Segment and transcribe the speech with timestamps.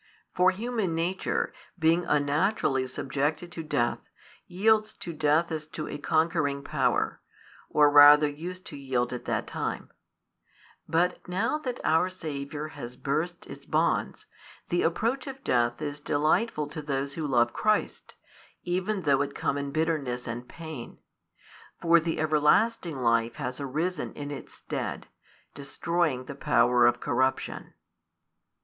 [0.33, 3.99] For human nature, being unnaturally subjected to death,
[4.47, 7.19] yields to death as to a conquering power,
[7.69, 9.91] or rather used to yield at that time:
[10.89, 14.25] but now that our Saviour has burst its bonds,
[14.69, 18.15] the approach of death is delightful to those who love Christ,
[18.63, 20.97] even though it come in bitterness and pain.
[21.79, 25.05] For the everlasting life has arisen in its stead,
[25.53, 27.75] destroying the power of corruption.